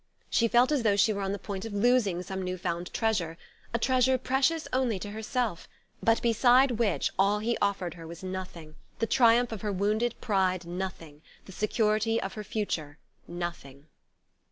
[0.31, 3.37] She felt as though she were on the point of losing some new found treasure,
[3.71, 5.69] a treasure precious only to herself,
[6.01, 10.65] but beside which all he offered her was nothing, the triumph of her wounded pride
[10.65, 13.85] nothing, the security of her future nothing.